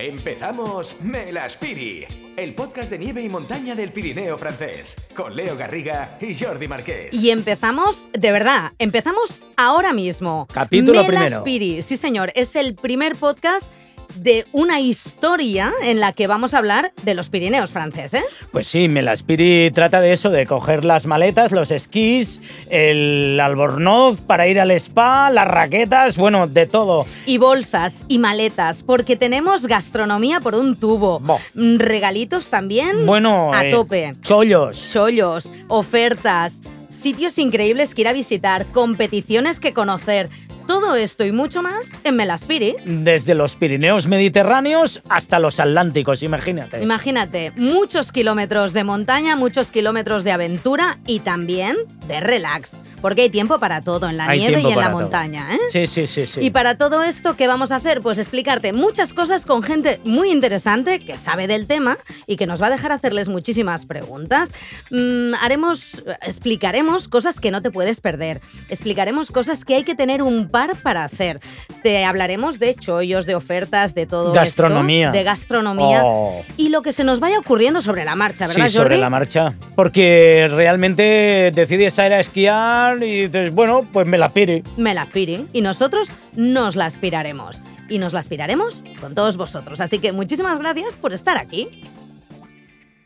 [0.00, 6.36] Empezamos Melaspiri, el podcast de nieve y montaña del Pirineo francés, con Leo Garriga y
[6.36, 7.12] Jordi Marqués.
[7.12, 10.46] Y empezamos, de verdad, empezamos ahora mismo.
[10.54, 13.72] Capítulo Melaspiri, sí señor, es el primer podcast
[14.18, 18.22] de una historia en la que vamos a hablar de los Pirineos franceses.
[18.50, 22.40] Pues sí, Melaspiri trata de eso, de coger las maletas, los esquís,
[22.70, 27.06] el albornoz para ir al spa, las raquetas, bueno, de todo.
[27.26, 31.20] Y bolsas y maletas, porque tenemos gastronomía por un tubo.
[31.20, 31.38] Bo.
[31.54, 34.14] Mm, Regalitos también Bueno, a eh, tope.
[34.22, 34.92] Chollos.
[34.92, 40.28] Chollos, ofertas, sitios increíbles que ir a visitar, competiciones que conocer.
[40.68, 42.76] Todo esto y mucho más en Melaspiri.
[42.84, 46.82] Desde los Pirineos mediterráneos hasta los Atlánticos, imagínate.
[46.82, 52.76] Imagínate, muchos kilómetros de montaña, muchos kilómetros de aventura y también de relax.
[53.00, 55.00] Porque hay tiempo para todo en la Hay nieve y en la todo.
[55.00, 55.58] montaña, ¿eh?
[55.70, 56.40] Sí, sí, sí, sí.
[56.42, 58.00] Y para todo esto, ¿qué vamos a hacer?
[58.00, 62.60] Pues explicarte muchas cosas con gente muy interesante que sabe del tema y que nos
[62.62, 64.52] va a dejar hacerles muchísimas preguntas.
[64.90, 68.40] Mm, haremos, explicaremos cosas que no te puedes perder.
[68.68, 71.40] Explicaremos cosas que hay que tener un par para hacer.
[71.82, 75.08] Te hablaremos de chollos, de ofertas, de todo Gastronomía.
[75.08, 76.42] esto, de gastronomía Oh.
[76.56, 79.00] y lo que se nos vaya ocurriendo sobre la marcha, ¿verdad, Sí, sobre Jordi?
[79.00, 79.54] la marcha.
[79.74, 84.62] Porque realmente decides ir a esquiar y dices, bueno, pues me la pire.
[84.76, 87.62] me la aspire y nosotros nos la aspiraremos.
[87.88, 89.80] Y nos la aspiraremos con todos vosotros.
[89.80, 91.68] Así que muchísimas gracias por estar aquí.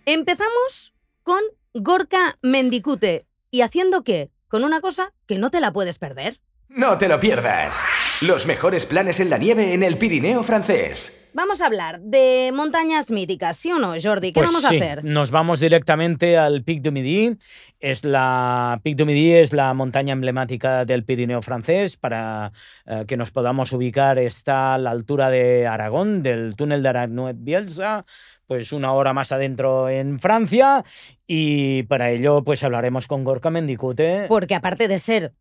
[0.07, 1.41] Empezamos con
[1.75, 3.27] Gorka Mendicute.
[3.51, 4.31] ¿Y haciendo qué?
[4.49, 6.39] Con una cosa que no te la puedes perder.
[6.69, 7.85] No te lo pierdas.
[8.23, 11.33] Los mejores planes en la nieve en el Pirineo francés.
[11.35, 14.33] Vamos a hablar de montañas míticas, ¿sí o no, Jordi?
[14.33, 15.05] ¿Qué Pues vamos sí, a hacer?
[15.05, 17.37] Nos vamos directamente al Pic du Midi.
[17.81, 21.97] Es la Pic du Midi es la montaña emblemática del Pirineo francés.
[21.97, 22.53] Para
[22.87, 28.05] eh, que nos podamos ubicar, está a la altura de Aragón, del túnel de Aragnuet-Bielsa,
[28.47, 30.85] pues una hora más adentro en Francia.
[31.27, 34.27] Y para ello, pues hablaremos con Gorka Mendicute.
[34.29, 35.33] Porque aparte de ser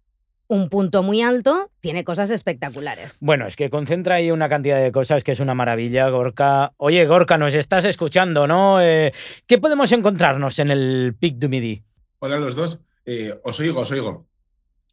[0.51, 3.19] un punto muy alto, tiene cosas espectaculares.
[3.22, 6.73] Bueno, es que concentra ahí una cantidad de cosas que es una maravilla, Gorka.
[6.75, 8.81] Oye, Gorka, nos estás escuchando, ¿no?
[8.81, 9.13] Eh,
[9.47, 11.84] ¿Qué podemos encontrarnos en el Pic du Midi?
[12.19, 12.81] Hola a los dos.
[13.06, 14.28] Eh, os oigo, os oigo.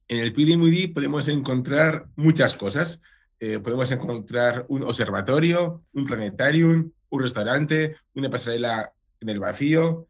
[0.07, 3.03] En el Pirimudi podemos encontrar muchas cosas.
[3.41, 10.07] Eh, podemos encontrar un observatorio, un planetarium, un restaurante, una pasarela en el vacío,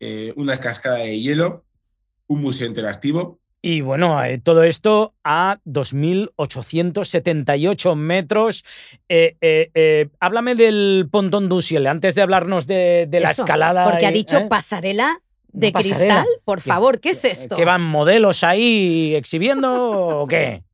[0.00, 1.64] eh, una cascada de hielo,
[2.26, 3.38] un museo interactivo.
[3.60, 8.64] Y bueno, eh, todo esto a 2.878 metros.
[9.08, 13.42] Eh, eh, eh, háblame del Pontón du Ciel, antes de hablarnos de, de la Eso,
[13.42, 13.84] escalada.
[13.90, 14.46] Porque ha dicho ¿eh?
[14.48, 15.96] pasarela de Pasarela.
[15.98, 16.26] cristal.
[16.44, 17.56] Por ¿Qué- favor, ¿qué es esto?
[17.56, 20.62] ¿Que van modelos ahí exhibiendo o qué?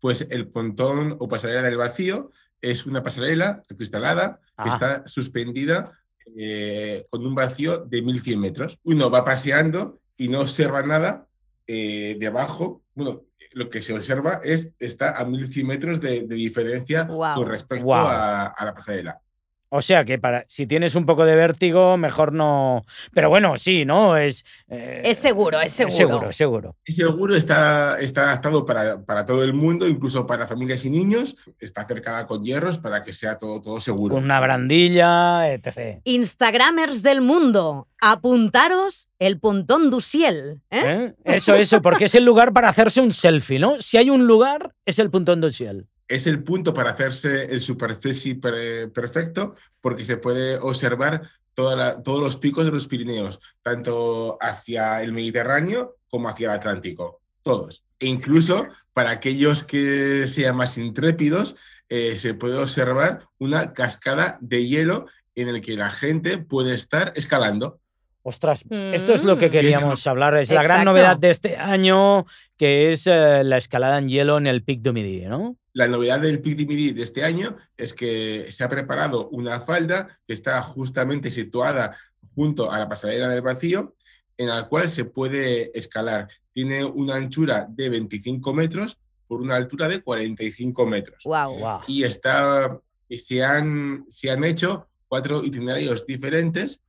[0.00, 2.30] Pues el pontón o pasarela del vacío
[2.62, 4.72] es una pasarela acristalada que Ah.
[4.72, 5.92] está suspendida
[6.38, 8.78] eh, con un vacío de 1100 metros.
[8.84, 11.26] Uno va paseando y no observa nada
[11.66, 12.82] eh, de abajo.
[12.94, 13.22] Bueno,
[13.52, 18.46] lo que se observa es está a 1100 metros de, de diferencia con respecto a,
[18.46, 19.20] a la pasarela.
[19.70, 22.84] O sea que para si tienes un poco de vértigo, mejor no.
[23.14, 24.16] Pero bueno, sí, ¿no?
[24.16, 25.96] Es, eh, Es seguro, es seguro.
[25.96, 26.76] Seguro, seguro.
[26.84, 31.36] Y seguro está, está adaptado para, para todo el mundo, incluso para familias y niños.
[31.58, 34.16] Está cercada con hierros para que sea todo, todo seguro.
[34.16, 36.00] Con una brandilla, etc.
[36.04, 40.60] Instagramers del mundo, apuntaros el pontón du ciel.
[40.70, 40.82] ¿eh?
[40.84, 41.14] ¿Eh?
[41.24, 43.78] Eso, eso, porque es el lugar para hacerse un selfie, ¿no?
[43.78, 45.86] Si hay un lugar, es el Puntón du Ciel.
[46.10, 51.22] Es el punto para hacerse el super selfie per- perfecto porque se puede observar
[51.54, 56.54] toda la- todos los picos de los Pirineos, tanto hacia el Mediterráneo como hacia el
[56.58, 57.84] Atlántico, todos.
[58.00, 61.54] E incluso para aquellos que sean más intrépidos,
[61.88, 67.12] eh, se puede observar una cascada de hielo en el que la gente puede estar
[67.16, 67.78] escalando.
[68.22, 69.52] Ostras, esto es lo que Mm.
[69.52, 70.36] queríamos hablar.
[70.36, 72.26] Es la gran novedad de este año,
[72.58, 75.56] que es eh, la escalada en hielo en el Pic du Midi, ¿no?
[75.72, 79.60] La novedad del Pic du Midi de este año es que se ha preparado una
[79.60, 81.96] falda que está justamente situada
[82.34, 83.94] junto a la pasarela del vacío,
[84.36, 86.28] en la cual se puede escalar.
[86.52, 88.98] Tiene una anchura de 25 metros
[89.28, 91.22] por una altura de 45 metros.
[91.24, 91.58] Wow.
[91.58, 91.80] Guau.
[91.86, 96.82] Y está, se, han, se han hecho cuatro itinerarios diferentes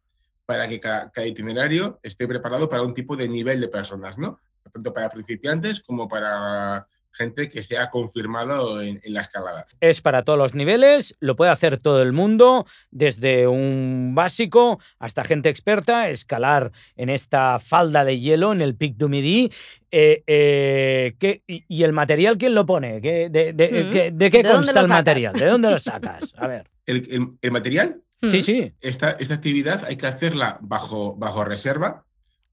[0.46, 4.40] para que cada, cada itinerario esté preparado para un tipo de nivel de personas, ¿no?
[4.72, 9.68] Tanto para principiantes como para gente que se ha confirmado en, en la escalada.
[9.80, 15.24] Es para todos los niveles, lo puede hacer todo el mundo, desde un básico hasta
[15.24, 19.52] gente experta, escalar en esta falda de hielo en el Pic du Midi.
[19.92, 23.02] Eh, eh, ¿qué- y, y el material quién lo pone?
[23.02, 23.92] ¿Qué- de, de- Mm.
[23.92, 24.90] qué- de qué ¿De dónde consta el sacas?
[24.90, 25.34] material?
[25.34, 26.34] ¿De dónde lo sacas?
[26.38, 26.70] A ver.
[26.86, 28.02] el, el, material.
[28.28, 28.42] Sí, mm.
[28.42, 28.74] sí.
[28.82, 32.06] Esta, esta actividad hay que hacerla bajo, bajo reserva.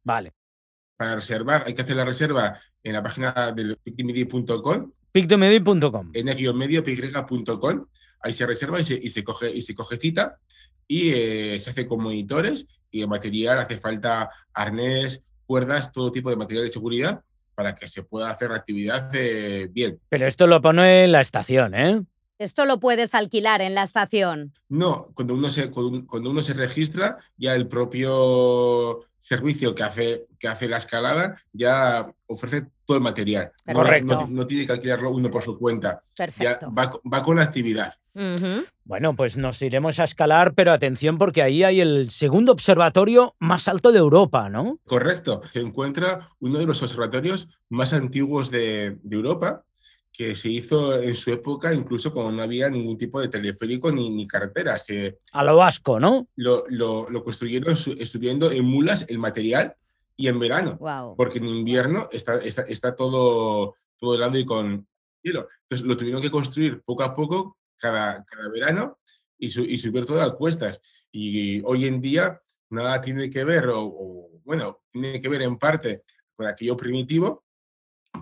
[0.02, 0.32] Vale.
[0.98, 3.78] Para reservar, hay que hacer la reserva en la página del
[6.50, 7.86] el medio, py.com.
[8.20, 10.38] Ahí se reserva y se, y se, coge, y se coge cita
[10.88, 16.30] y eh, se hace con monitores y el material hace falta arnés, cuerdas, todo tipo
[16.30, 17.22] de material de seguridad
[17.54, 20.00] para que se pueda hacer la actividad eh, bien.
[20.08, 22.02] Pero esto lo pone en la estación, ¿eh?
[22.38, 24.54] Esto lo puedes alquilar en la estación.
[24.68, 30.48] No, cuando uno se, cuando uno se registra, ya el propio servicio que hace, que
[30.48, 33.52] hace la escalada ya ofrece todo el material.
[33.72, 34.26] Correcto.
[34.30, 36.02] No, tiene que alquilarlo uno por su cuenta.
[36.16, 36.72] Perfecto.
[36.76, 37.94] Ya va, con la actividad.
[38.84, 43.68] Bueno, pues nos iremos a escalar, pero atención porque ahí hay el segundo observatorio más
[43.68, 44.78] alto de Europa, ¿no?
[44.86, 45.42] Correcto.
[45.50, 49.64] Se encuentra uno de los observatorios más antiguos de, de Europa
[50.18, 54.10] que se hizo en su época incluso cuando no había ningún tipo de teleférico ni,
[54.10, 54.84] ni carreteras.
[55.32, 56.26] a lo vasco, ¿no?
[56.34, 59.76] Lo, lo, lo construyeron subiendo en mulas el material
[60.16, 60.76] y en verano,
[61.16, 64.88] porque en invierno está, está, está, todo, todo helado y con
[65.22, 65.46] hielo.
[65.62, 68.98] Entonces lo tuvieron que construir poco a poco cada, cada verano
[69.38, 70.80] y, y subir todo a cuestas.
[71.12, 75.58] Y hoy en día nada tiene que ver, o, o bueno, tiene que ver en
[75.58, 76.02] parte
[76.34, 77.44] con aquello primitivo,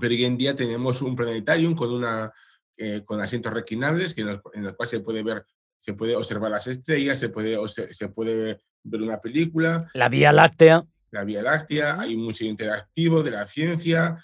[0.01, 2.33] pero hoy en día tenemos un planetarium con, una,
[2.77, 5.45] eh, con asientos reclinables que en, el, cual se puede ver,
[5.79, 9.89] se puede observar las estrellas, se puede, se, puede ver una película.
[9.95, 10.85] La Vía Láctea.
[11.11, 14.23] La Vía Láctea, hay un museo interactivo de la ciencia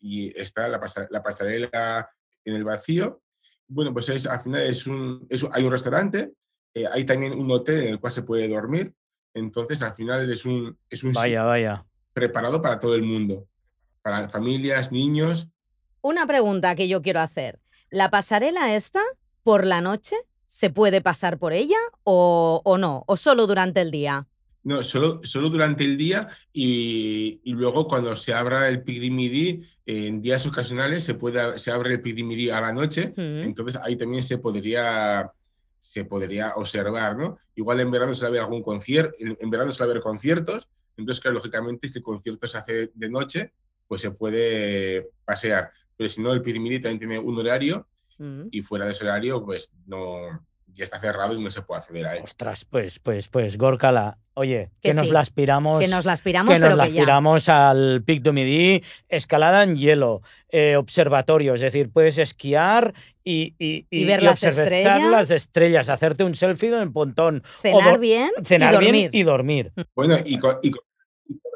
[0.00, 0.80] y está la,
[1.10, 2.10] la, pasarela
[2.44, 3.22] en el vacío.
[3.68, 6.32] Bueno, pues es, al final es un, hay un restaurante,
[6.74, 8.94] eh, hay también un hotel en el cual se puede dormir.
[9.34, 11.84] Entonces, al final es un, es un vaya, vaya.
[12.14, 13.46] preparado para todo el mundo
[14.06, 15.48] para familias, niños.
[16.00, 17.58] Una pregunta que yo quiero hacer.
[17.90, 19.02] ¿La pasarela esta,
[19.42, 20.14] por la noche,
[20.46, 23.02] se puede pasar por ella o, no?
[23.08, 24.28] ¿O solo durante el día?
[24.62, 30.46] No, solo, solo durante el día y, luego cuando se abra el Midi, en días
[30.46, 35.32] ocasionales se, puede, se abre el Midi a la noche, entonces ahí también se podría,
[35.80, 37.38] se podría observar, ¿no?
[37.56, 40.00] Igual en verano se va a ver algún concierto, en verano se va a ver
[40.00, 43.52] conciertos, entonces claro, lógicamente este concierto se hace de noche
[43.88, 45.70] pues se puede pasear.
[45.96, 47.86] Pero si no, el Pirimidi también tiene un horario
[48.18, 48.48] mm.
[48.50, 50.20] y fuera de ese horario, pues no,
[50.76, 52.22] ya está cerrado y no se puede acceder a él.
[52.22, 55.82] Ostras, pues, pues, pues, Gorkala, oye, que, nos la aspiramos.
[55.82, 60.22] Que nos la aspiramos, que nos la aspiramos al Pic du Midi, escalada en hielo,
[60.50, 62.94] eh, observatorio, es decir, puedes esquiar
[63.24, 65.10] y, y, ver las estrellas.
[65.10, 67.42] las estrellas, hacerte un selfie en el pontón.
[67.60, 68.92] Cenar bien cenar y dormir.
[68.92, 69.72] Bien y dormir.
[69.94, 70.38] Bueno, y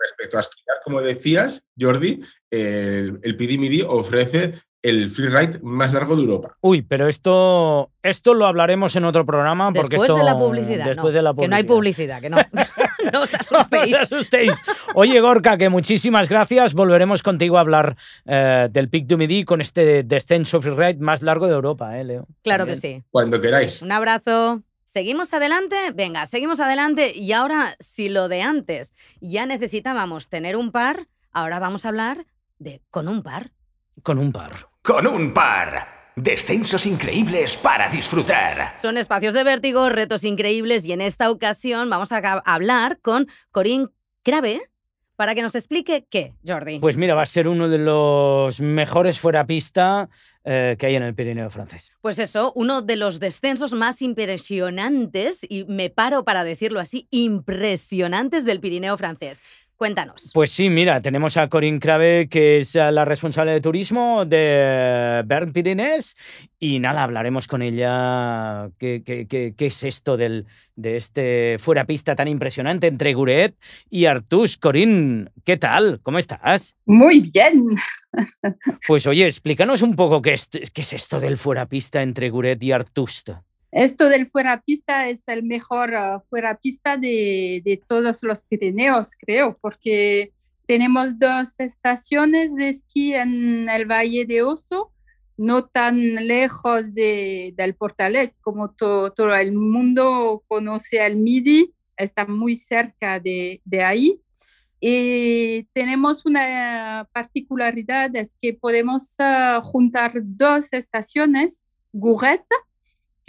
[0.01, 6.23] respecto a esquiar, como decías, Jordi, el, el PDMIDI ofrece el freeride más largo de
[6.23, 6.57] Europa.
[6.61, 10.87] Uy, pero esto, esto lo hablaremos en otro programa porque después esto, de la publicidad.
[10.87, 11.45] Después de la publicidad.
[11.45, 12.37] Que no hay publicidad, que no.
[13.13, 13.91] no os asustéis.
[13.91, 14.53] no os asustéis.
[14.95, 16.75] Oye, Gorka, que muchísimas gracias.
[16.75, 21.47] Volveremos contigo a hablar eh, del Pic du Midi con este descenso freeride más largo
[21.47, 22.27] de Europa, ¿eh, Leo?
[22.43, 23.03] Claro que sí.
[23.11, 23.83] Cuando queráis.
[23.83, 24.63] Un abrazo.
[24.93, 25.93] ¿Seguimos adelante?
[25.95, 27.13] Venga, seguimos adelante.
[27.15, 32.27] Y ahora, si lo de antes ya necesitábamos tener un par, ahora vamos a hablar
[32.59, 33.53] de con un par.
[34.03, 34.69] Con un par.
[34.83, 36.11] Con un par.
[36.17, 38.75] Descensos increíbles para disfrutar.
[38.79, 43.91] Son espacios de vértigo, retos increíbles y en esta ocasión vamos a hablar con Corín
[44.25, 44.61] Crave,
[45.21, 46.79] para que nos explique qué, Jordi.
[46.79, 50.09] Pues mira, va a ser uno de los mejores fuera pista
[50.45, 51.93] eh, que hay en el Pirineo francés.
[52.01, 58.47] Pues eso, uno de los descensos más impresionantes, y me paro para decirlo así, impresionantes
[58.47, 59.43] del Pirineo francés.
[59.81, 60.31] Cuéntanos.
[60.35, 65.55] Pues sí, mira, tenemos a Corinne Crave, que es la responsable de turismo de Bern
[65.55, 66.19] Pyrénées,
[66.59, 70.45] y nada, hablaremos con ella qué, qué, es esto del,
[70.77, 73.57] de este fuera pista tan impresionante entre Guret
[73.89, 74.59] y Artus.
[74.59, 76.01] Corinne, ¿qué tal?
[76.03, 76.77] ¿Cómo estás?
[76.85, 77.65] Muy bien.
[78.87, 82.63] Pues oye, explícanos un poco qué es, qué es esto del fuera pista entre Guret
[82.63, 83.31] y Artust.
[83.73, 89.11] Esto del fuera pista es el mejor uh, fuera pista de, de, todos los Pirineos,
[89.17, 90.33] creo, porque
[90.67, 94.93] tenemos dos estaciones de esquí en el Valle de Oso,
[95.37, 95.97] no tan
[96.27, 103.61] lejos de, del Portalet como todo el mundo conoce al Midi, está muy cerca de,
[103.65, 104.21] de ahí.
[104.81, 112.45] Y tenemos una particularidad, es que podemos uh, juntar dos estaciones, Gouret,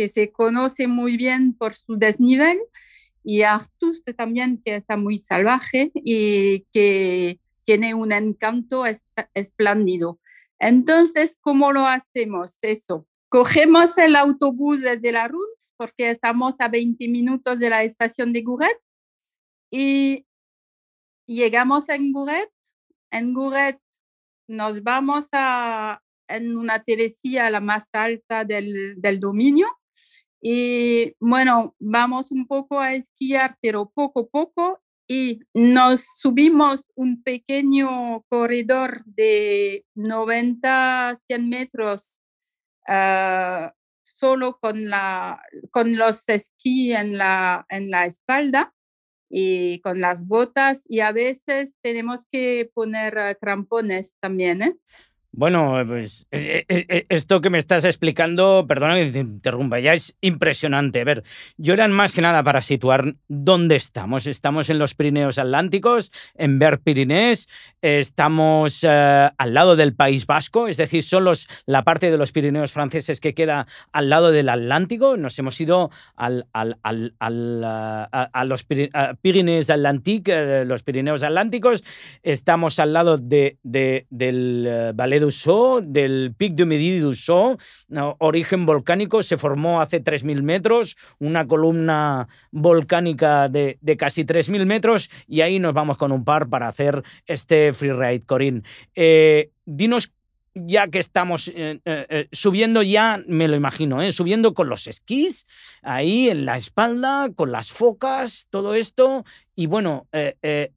[0.02, 2.58] que se conoce muy bien por su desnivel,
[3.24, 8.84] y Artus también, que está muy salvaje y que tiene un encanto
[9.36, 10.20] espléndido.
[10.58, 13.06] Entonces, ¿cómo lo hacemos eso?
[13.30, 18.42] Cogemos el autobús desde la Runs porque estamos a 20 minutos de la estación de
[18.42, 18.80] Gouret
[19.70, 20.26] y
[21.28, 22.50] llegamos en Gouret.
[23.12, 23.80] En Gouret
[24.48, 29.68] nos vamos a en una teresía la más alta del, del dominio
[30.42, 37.22] y bueno, vamos un poco a esquiar, pero poco a poco y nos subimos un
[37.22, 42.22] pequeño corredor de 90, 100 metros
[42.88, 48.74] ah, solo con, la, con los esquí en la, en la espalda
[49.30, 54.62] y con las botas y a veces tenemos que poner ah, crampones también.
[54.62, 54.76] ¿eh?
[55.34, 61.00] Bueno, pues esto que me estás explicando, perdona que te interrumpa, ya es impresionante.
[61.00, 61.24] A ver,
[61.56, 64.28] yo era más que nada para situar dónde estamos.
[64.28, 67.48] Estamos en los Pirineos Atlánticos, en Ver Pirinés,
[67.82, 72.34] estamos eh, al lado del País Vasco, es decir, son los, la parte de los
[72.34, 75.16] Pirineos franceses que queda al lado del Atlántico.
[75.16, 81.86] Nos hemos ido al, al, al, a, los Pirineos Atlánticos, eh, los Pirineos Atlánticos,
[82.22, 85.21] estamos al lado de, de del eh, Valle
[85.84, 87.02] del Pic de Midi
[88.18, 95.42] origen volcánico, se formó hace 3.000 metros, una columna volcánica de, casi 3.000 metros y
[95.42, 98.64] ahí nos vamos con un par para hacer este freeride, Corín.
[98.96, 100.12] Eh, dinos
[100.54, 105.46] ya que estamos eh, eh, subiendo ya, me lo imagino, subiendo con los esquís,
[105.82, 109.24] ahí en la espalda, con las focas, todo esto,
[109.56, 110.08] y bueno,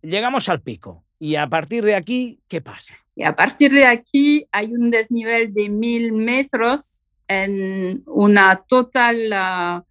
[0.03, 1.05] llegamos al pico.
[1.19, 3.04] Y a partir de aquí, ¿qué pasa?
[3.17, 9.85] Y a partir de aquí hay un desnivel de mil metros en una total ah,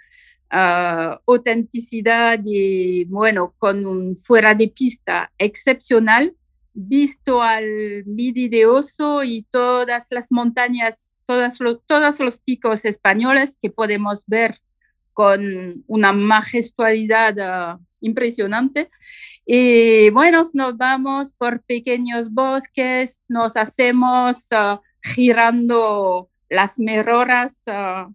[0.49, 6.35] ah, autenticidad y, bueno, con un fuera de pista excepcional,
[6.73, 13.57] visto al Midi de Oso y todas las montañas, todos los, todos los picos españoles
[13.61, 14.59] que podemos ver
[15.13, 18.89] con una majestuosidad ah, impresionante.
[19.45, 28.13] Y bueno, nos vamos por pequeños bosques, nos hacemos ah, girando las mejoras, uh,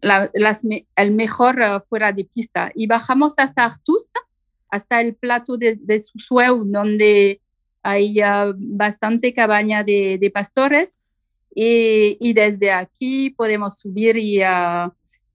[0.00, 0.62] las,
[0.96, 2.72] el mejor fuera de pista.
[2.74, 4.20] Y bajamos hasta Artusta,
[4.70, 7.40] hasta el plato de, de Susueu, donde
[7.82, 8.16] hay
[8.56, 11.04] bastante cabaña de, de pastores.
[11.54, 14.42] Y, y, desde aquí podemos subir y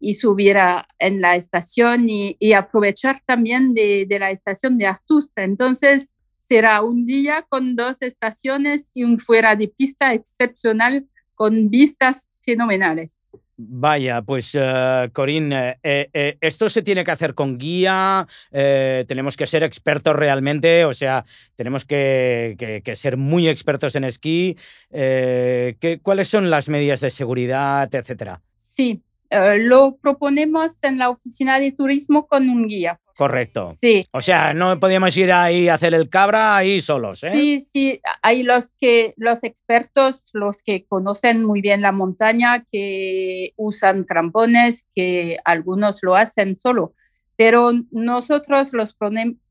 [0.01, 0.57] y subir
[0.99, 5.43] en la estación y, aprovechar también de, la estación de Artusta.
[5.43, 11.05] Entonces, será un día con dos estaciones y un fuera de pista excepcional
[11.35, 13.19] con vistas fenomenales.
[13.63, 19.45] Vaya, pues uh, Corín, eh, eh, esto se tiene que hacer con guía, tenemos que
[19.45, 24.57] ser expertos realmente, o sea, tenemos que, ser muy expertos en esquí.
[26.01, 28.41] ¿Cuáles son las medidas de seguridad, etcétera?
[28.55, 32.99] Sí, eh, lo proponemos en la oficina de turismo con un guía.
[33.15, 33.69] Correcto.
[33.69, 34.05] Sí.
[34.11, 37.31] O sea, no podíamos ir ahí a hacer el cabra ahí solos, ¿eh?
[37.31, 38.01] Sí, sí.
[38.21, 44.85] Hay los que, los expertos, los que conocen muy bien la montaña, que usan crampones,
[44.93, 46.93] que algunos lo hacen solo.
[47.37, 48.97] Pero nosotros los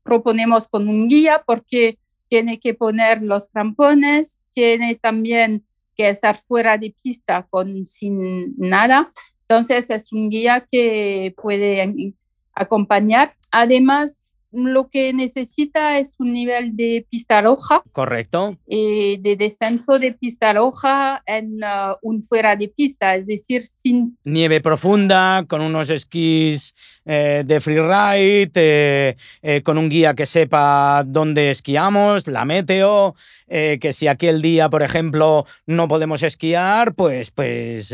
[0.03, 1.97] proponemos con un guía porque
[2.27, 5.65] tiene que poner los crampones, tiene también
[5.97, 9.11] que estar fuera de pista con sin nada
[9.51, 12.13] entonces es un guía que puede
[12.55, 13.33] acompañar.
[13.51, 17.83] Además, lo que necesita es un nivel de pista roja.
[17.91, 18.57] Correcto.
[18.67, 24.17] Y de descenso de pista roja en uh, un fuera de pista, es decir, sin...
[24.23, 31.03] Nieve profunda, con unos esquís eh, de freeride, eh, eh, con un guía que sepa
[31.03, 33.15] dónde esquiamos, la meteo,
[33.47, 37.93] que si aquel día, por ejemplo, no podemos esquiar, pues, pues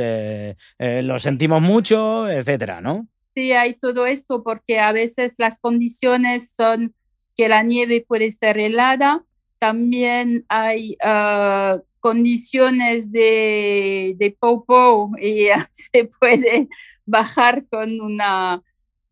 [0.78, 3.08] lo sentimos mucho, etcétera, ¿no?
[3.38, 6.94] Hay todo eso porque a veces las condiciones son
[7.36, 9.24] que la nieve puede ser helada,
[9.60, 16.68] también hay ah, condiciones de, de popo y se puede
[17.06, 18.62] bajar con una,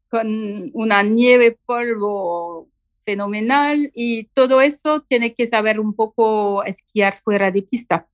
[0.09, 2.67] con una nieve polvo
[3.05, 8.07] fenomenal y todo eso tiene que saber un poco esquiar fuera de pista.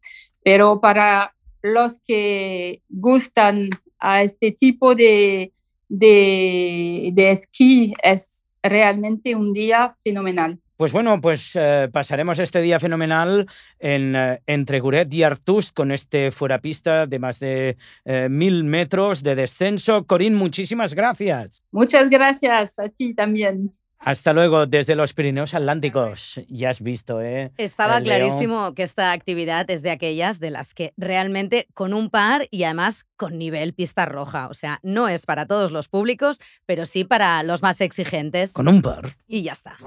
[0.43, 5.53] Pero para los que gustan a este tipo de,
[5.91, 10.59] de, esquí es realmente un día fenomenal.
[10.77, 13.45] Pues bueno, pues eh, pasaremos este día fenomenal
[13.77, 19.21] en, eh, entre Guret y Artust con este fuerapista de más de eh, mil metros
[19.21, 20.05] de descenso.
[20.07, 21.61] Corín, muchísimas gracias.
[21.71, 23.71] Muchas gracias a ti también.
[24.03, 26.39] Hasta luego, desde los Pirineos Atlánticos.
[26.49, 27.51] Ya has visto, ¿eh?
[27.57, 28.17] Estaba El León.
[28.17, 32.63] clarísimo que esta actividad es de aquellas de las que realmente con un par y
[32.63, 34.47] además con nivel pista roja.
[34.47, 38.53] O sea, no es para todos los públicos, pero sí para los más exigentes.
[38.53, 39.17] Con un par.
[39.27, 39.77] Y ya está.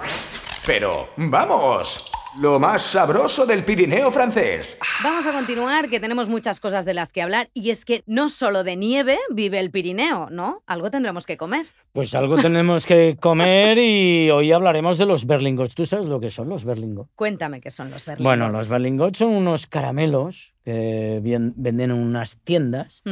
[0.64, 2.10] Pero, vamos,
[2.40, 4.80] lo más sabroso del Pirineo francés.
[5.02, 7.48] Vamos a continuar, que tenemos muchas cosas de las que hablar.
[7.54, 10.62] Y es que no solo de nieve vive el Pirineo, ¿no?
[10.66, 11.66] Algo tendremos que comer.
[11.92, 15.74] Pues algo tenemos que comer y hoy hablaremos de los berlingots.
[15.74, 17.10] ¿Tú sabes lo que son los berlingots?
[17.14, 18.24] Cuéntame qué son los berlingots.
[18.24, 23.02] Bueno, los berlingots son unos caramelos que venden en unas tiendas.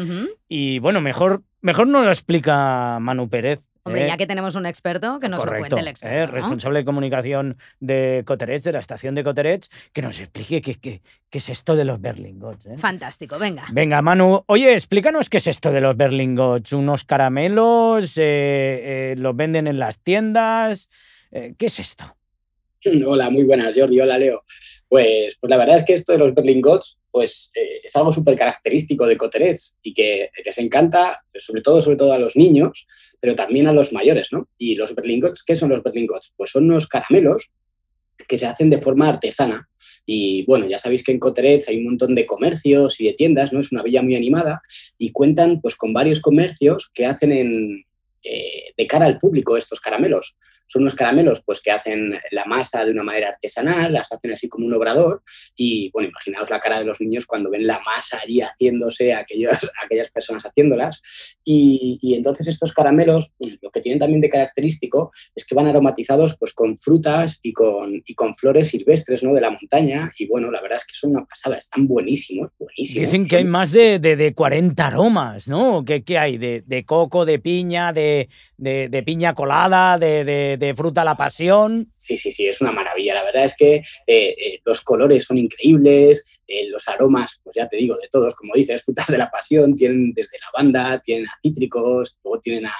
[0.48, 3.60] Y bueno, mejor, mejor no lo explica Manu Pérez.
[3.84, 4.06] Hombre, ¿eh?
[4.08, 5.90] ya que tenemos un experto, que nos lo cuente el ¿eh?
[5.90, 6.26] experto.
[6.26, 6.32] ¿no?
[6.32, 11.02] responsable de comunicación de Coterets, de la estación de Coterets, que nos explique qué, qué-
[11.28, 12.66] qué es esto de los berlingots.
[12.66, 12.78] ¿eh?
[12.78, 13.64] Fantástico, venga.
[13.72, 16.72] Venga, Manu, oye, explícanos qué es esto de los berlingots.
[16.72, 20.88] Unos caramelos, eh, eh, los venden en las tiendas.
[21.32, 22.04] eh, ¿Qué es esto?
[23.06, 24.00] Hola, muy buenas, Jordi.
[24.00, 24.44] Hola, Leo.
[24.88, 28.34] Pues, pues la verdad es que esto de los berlingots pues, eh, es algo súper
[28.34, 32.86] característico de Coterets y que, que se encanta, sobre todo, sobre todo a los niños,
[33.20, 34.48] pero también a los mayores, ¿no?
[34.58, 36.32] Y los berlingots, ¿qué son los berlingots?
[36.36, 37.52] Pues son unos caramelos
[38.26, 39.68] que se hacen de forma artesana.
[40.06, 43.52] Y bueno, ya sabéis que en Coterets hay un montón de comercios y de tiendas,
[43.52, 43.60] ¿no?
[43.60, 44.62] Es una villa muy animada
[44.98, 47.84] y cuentan pues con varios comercios que hacen en,
[48.24, 50.36] eh, de cara al público estos caramelos.
[50.72, 54.48] Son unos caramelos pues, que hacen la masa de una manera artesanal, las hacen así
[54.48, 55.22] como un obrador
[55.54, 59.52] y, bueno, imaginaos la cara de los niños cuando ven la masa allí haciéndose, aquellos,
[59.84, 61.02] aquellas personas haciéndolas.
[61.44, 65.66] Y, y entonces estos caramelos, pues, lo que tienen también de característico es que van
[65.66, 69.34] aromatizados pues, con frutas y con, y con flores silvestres ¿no?
[69.34, 73.10] de la montaña y, bueno, la verdad es que son una pasada, están buenísimos, buenísimos.
[73.10, 75.84] Dicen que hay más de, de, de 40 aromas, ¿no?
[75.84, 76.38] ¿Qué, qué hay?
[76.38, 81.92] De, de coco, de piña, de- de piña colada, de, de- de fruta la pasión.
[81.96, 83.14] Sí, sí, sí, es una maravilla.
[83.14, 87.68] La verdad es que eh, eh, los colores son increíbles, eh, los aromas, pues ya
[87.68, 91.32] te digo, de todos, como dices, frutas de la pasión, tienen desde lavanda, tienen a
[91.42, 92.72] cítricos, luego tienen a,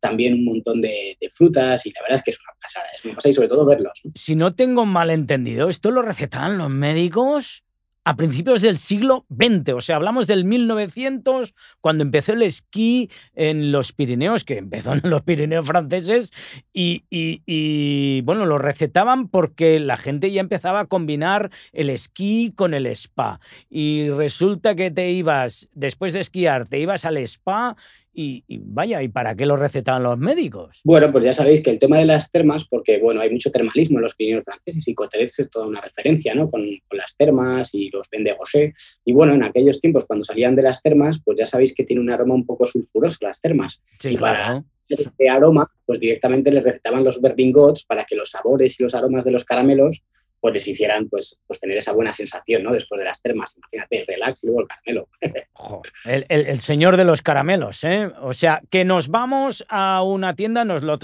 [0.00, 3.04] también un montón de, de frutas y la verdad es que es una pasada, es
[3.04, 4.00] una pasada y sobre todo verlos.
[4.14, 7.64] Si no tengo mal entendido, esto lo recetaban los médicos
[8.08, 9.74] a principios del siglo XX.
[9.74, 15.02] O sea, hablamos del 1900, cuando empezó el esquí en los Pirineos, que empezó en
[15.10, 16.32] los Pirineos franceses,
[16.72, 22.72] y, y- bueno, lo recetaban porque la gente ya empezaba a combinar el esquí con
[22.72, 23.40] el spa.
[23.68, 27.76] Y resulta que te ibas, después de esquiar, te ibas al spa
[28.12, 30.80] y, y vaya, ¿y para qué lo recetaban los médicos?
[30.84, 33.98] Bueno, pues ya sabéis que el tema de las termas, porque bueno, hay mucho termalismo
[33.98, 36.50] en los Pirineos franceses y Coterets es toda una referencia, ¿no?
[36.50, 38.74] Con, con las termas y los Vin de Gosé.
[39.04, 42.02] Y bueno, en aquellos tiempos cuando salían de las termas, pues ya sabéis que tiene
[42.02, 43.80] un aroma un poco sulfuroso las termas.
[43.98, 44.64] Sí, Y para-.
[44.88, 49.24] Este aroma, pues directamente les recetaban los berlingots para que los sabores y los aromas
[49.24, 50.02] de los caramelos
[50.40, 52.72] pues les hicieran pues, pues tener esa buena sensación, ¿no?
[52.72, 55.08] Después de las termas, imagínate, el relax y luego el caramelo.
[56.04, 58.10] El, el- el señor de los caramelos, ¿eh?
[58.22, 60.98] O sea, que nos vamos a una tienda, nos lo,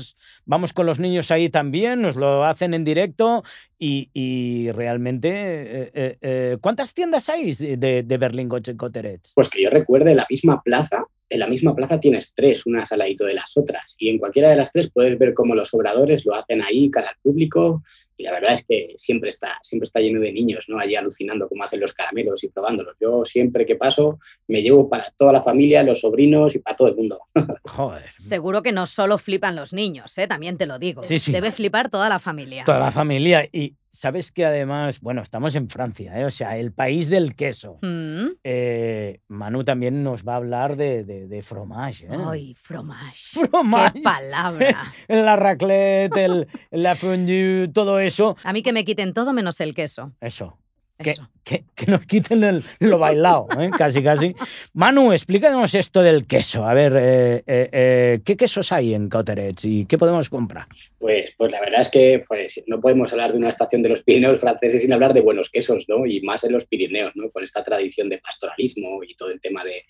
[0.44, 3.42] vamos con los niños ahí también, nos lo hacen en directo
[3.78, 9.32] y, y realmente, eh, eh, eh, ¿cuántas tiendas hay de, de en Coterets?
[9.34, 13.00] Pues que yo recuerde, la misma plaza, en la misma plaza tienes tres, unas al
[13.00, 16.24] ladito de las otras, y en cualquiera de las tres puedes ver cómo los obradores
[16.24, 17.82] lo hacen ahí, cara al público,
[18.16, 20.78] y la verdad es que siempre está, siempre está lleno de niños, ¿no?
[20.78, 22.96] Allí alucinando cómo hacen los caramelos y probándolos.
[23.00, 26.88] Yo siempre que paso me llevo para toda la familia, los sobrinos y para todo
[26.88, 27.20] el mundo.
[27.64, 28.10] Joder.
[28.18, 30.28] Seguro que no solo flipan los niños, ¿eh?
[30.28, 31.02] también te lo digo.
[31.02, 31.32] Sí, sí.
[31.32, 32.64] Debe flipar toda la familia.
[32.64, 33.48] Toda la familia.
[33.52, 36.24] Y sabes que además, bueno, estamos en Francia, ¿eh?
[36.24, 37.78] O sea, el país del queso.
[37.80, 38.26] Mm.
[38.42, 42.06] Eh, Manu también nos va a hablar de, de, de fromage.
[42.06, 42.18] ¿eh?
[42.26, 43.40] Ay, fromage.
[43.50, 43.92] Fromage.
[43.94, 44.92] ¡Qué palabra!
[45.08, 48.36] La raclette, el, la fondue, todo eso.
[48.42, 50.12] A mí que me quiten todo menos el queso.
[50.20, 50.58] Eso.
[51.04, 51.28] Que, Eso.
[51.44, 53.70] que- que nos quiten el- lo bailado, ¿eh?
[53.76, 54.34] casi, casi.
[54.72, 56.64] Manu, explícanos esto del queso.
[56.66, 60.66] A ver, eh, eh, eh, ¿qué quesos hay en Coterets y qué podemos comprar?
[60.98, 64.02] Pues, pues la verdad es que pues, no podemos hablar de una estación de los
[64.02, 66.06] Pirineos franceses sin hablar de buenos quesos, ¿no?
[66.06, 67.30] Y más en los Pirineos, ¿no?
[67.30, 69.84] Con esta tradición de pastoralismo y todo el tema de,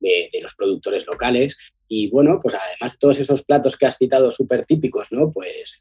[0.00, 1.72] de- de los productores locales.
[1.88, 5.30] Y bueno, pues además de todos esos platos que has citado súper típicos, ¿no?
[5.30, 5.80] Pues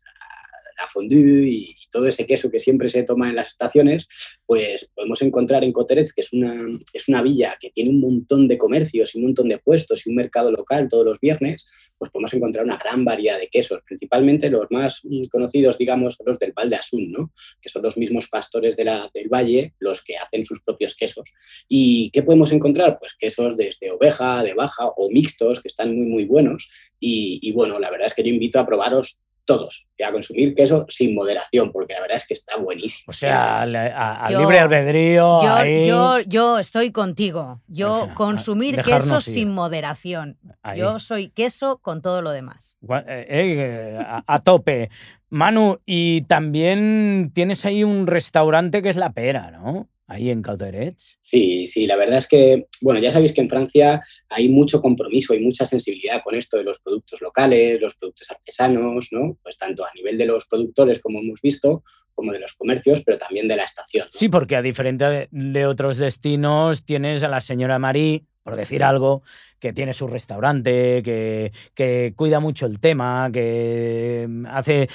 [0.78, 4.08] la, fondue y, todo ese queso que siempre se toma en las estaciones,
[4.46, 6.54] pues podemos encontrar en Coterets, que es una,
[6.94, 10.10] es una villa que tiene un montón de comercios y un montón de puestos y
[10.10, 11.66] un mercado local todos los viernes,
[11.98, 16.52] pues podemos encontrar una gran variedad de quesos, principalmente los más conocidos, digamos, los del
[16.52, 17.32] Val de Asun, ¿no?
[17.62, 21.32] que son los mismos pastores del valle los que hacen sus propios quesos.
[21.68, 23.00] ¿Y qué podemos encontrar?
[23.00, 26.70] Pues quesos desde oveja, de baja o mixtos, que están muy, muy buenos.
[27.00, 30.86] Y bueno, la verdad es que yo invito a probaros todos, y a consumir queso
[30.90, 33.06] sin moderación, porque la verdad es que está buenísimo.
[33.12, 35.44] O sea, al, a- al Yo- libre albedrío.
[35.44, 37.62] Yo, ahí, yo, yo estoy contigo.
[37.68, 39.22] Yo O sea, a- consumir queso ir.
[39.22, 40.38] sin moderación.
[40.64, 40.80] ahí.
[40.80, 42.78] Yo soy queso con todo lo demás.
[43.08, 44.90] Eh, eh, a, a tope.
[45.30, 49.88] Manu, y también tienes ahí un restaurante que es La Pera, ¿no?
[50.08, 51.18] Ahí en Cauterets.
[51.20, 55.34] Sí, sí, la verdad es que, bueno, ya sabéis que en Francia hay mucho compromiso
[55.34, 59.38] y mucha sensibilidad con esto de los productos locales, los productos artesanos, ¿no?
[59.42, 63.18] Pues tanto a nivel de los productores, como hemos visto, como de los comercios, pero
[63.18, 64.08] también de la estación.
[64.14, 64.20] ¿no?
[64.20, 69.24] Sí, porque a diferencia de, otros destinos, tienes a la señora Marí, por decir algo,
[69.60, 74.88] que tiene su restaurante, que, que cuida mucho el tema, que hace.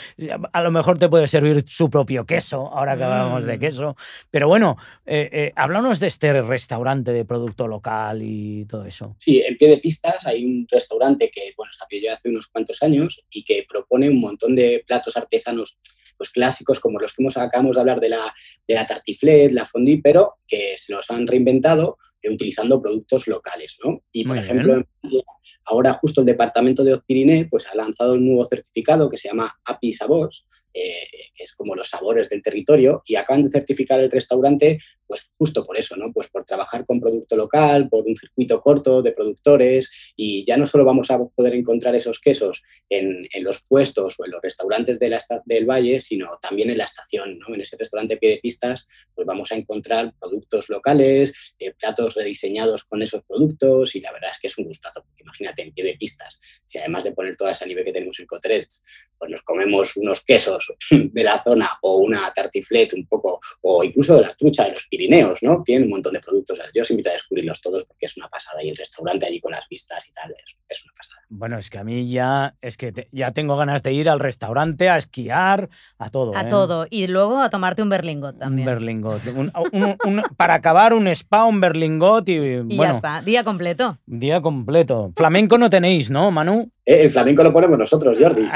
[0.52, 3.60] A lo mejor te puede servir su propio queso, ahora que hablamos de Mm.
[3.60, 3.96] queso.
[4.30, 9.16] Pero bueno, eh, eh, háblanos de este restaurante de producto local y todo eso.
[9.18, 12.80] Sí, en pie de pistas hay un restaurante que, bueno, abrió ya hace unos cuantos
[12.84, 15.76] años y que propone un montón de platos artesanos
[16.16, 18.32] pues clásicos como los que hemos, acabamos de hablar de la,
[18.68, 21.96] de la tartiflette, la fondue, pero que se los han reinventado
[22.28, 24.02] utilizando productos locales, ¿no?
[24.12, 25.22] Y, por Muy ejemplo, bien.
[25.64, 29.58] ahora justo el departamento de Haute-Pyrénées pues, ha lanzado un nuevo certificado que se llama
[29.64, 34.10] API Sabors, eh, que es como los sabores del territorio, y acaban de certificar el
[34.10, 34.78] restaurante
[35.10, 36.12] pues justo por eso, ¿no?
[36.12, 40.66] Pues por trabajar con producto local, por un circuito corto de productores y ya no
[40.66, 45.08] solo vamos a poder encontrar esos quesos en, los puestos o en los restaurantes de
[45.08, 47.52] la del valle, sino también en la estación, ¿no?
[47.52, 52.84] En ese restaurante pie de pistas, pues vamos a encontrar productos locales, eh, platos rediseñados
[52.84, 55.82] con esos productos y la verdad es que es un gustazo, porque imagínate en pie
[55.82, 58.80] de pistas, si además de poner toda esa nieve que tenemos en Cotrets,
[59.18, 64.14] pues nos comemos unos quesos de la zona o una tartiflette un poco, o incluso
[64.14, 65.62] de la trucha de los Pirineos, ¿no?
[65.64, 66.60] Tienen un montón de productos.
[66.74, 68.62] Yo os invito a descubrirlos todos porque es una pasada.
[68.62, 71.16] Y el restaurante allí con las vistas y tal, es, es una pasada.
[71.30, 74.20] Bueno, es que a mí ya, es que te- ya tengo ganas de ir al
[74.20, 76.36] restaurante, a esquiar, a todo.
[76.36, 76.46] A ¿eh?
[76.50, 76.86] todo.
[76.90, 78.68] Y luego a tomarte un berlingot también.
[78.68, 79.26] Un berlingot.
[79.28, 83.22] Un- un- un- para acabar, un spa, un berlingot y, y bueno, ya está.
[83.22, 83.96] Día completo.
[84.04, 85.12] día completo.
[85.16, 86.70] Flamenco no tenéis, ¿no, Manu?
[86.90, 88.42] Eh, el flamenco lo ponemos nosotros, Jordi.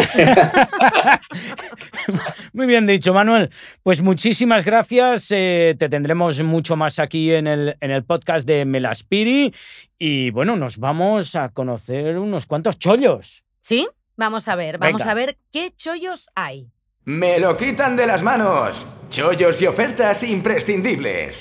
[2.53, 3.49] Muy bien dicho, Manuel.
[3.85, 5.31] Pues muchísimas gracias.
[5.31, 9.55] eh, te tendremos mucho más aquí en el, en el podcast de Melaspiri.
[9.99, 13.45] Y bueno, nos vamos a conocer unos cuantos chollos.
[13.61, 13.87] ¿Sí?
[14.17, 15.13] Vamos a ver, vamos Venga.
[15.13, 16.67] a ver qué chollos hay.
[17.05, 18.87] Me lo quitan de las manos.
[19.11, 21.41] Chollos y ofertas imprescindibles.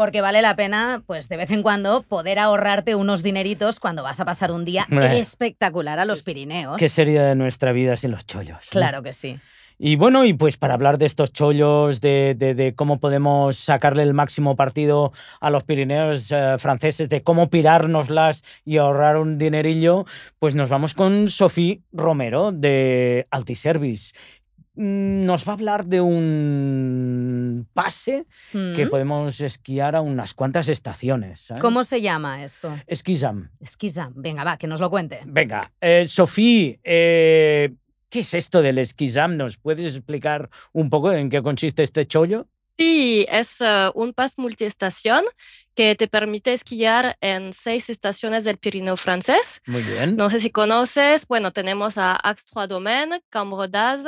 [0.00, 4.18] Porque vale la pena, pues de vez en cuando, poder ahorrarte unos dineritos cuando vas
[4.18, 6.78] a pasar un día espectacular a los Pirineos.
[6.78, 8.56] ¿Qué sería de nuestra vida sin los chollos?
[8.64, 8.70] no?
[8.70, 9.38] Claro que sí.
[9.78, 14.02] Y bueno, y pues para hablar de estos chollos, de, de- de cómo podemos sacarle
[14.02, 20.06] el máximo partido a los Pirineos eh, franceses, de cómo pirárnoslas y ahorrar un dinerillo,
[20.38, 24.14] pues nos vamos con Sofía Romero de Altiservice.
[24.76, 28.90] Mm, Nos va a hablar de un pase que Mm.
[28.90, 31.40] podemos esquiar a unas cuantas estaciones.
[31.40, 31.60] ¿sabes?
[31.60, 32.78] ¿Cómo se llama esto?
[32.86, 33.50] Esquizam.
[33.60, 34.10] Esquiza.
[34.14, 35.20] Venga, va, que nos lo cuente.
[35.26, 37.74] Venga, eh, Sofía, eh,
[38.08, 39.36] ¿qué es esto del esquizam?
[39.36, 42.46] ¿Nos puedes explicar un poco en qué consiste este chollo?
[42.78, 45.22] Sí, es eh, un pass multiestación
[45.74, 49.60] que te permite esquiar en seis estaciones del Pirineo francés.
[49.66, 50.16] Muy bien.
[50.16, 54.06] No sé si conoces, bueno, tenemos a Axe-Trois-Domaines, Cambre d'Az,